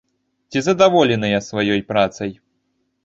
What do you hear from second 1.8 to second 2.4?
працай?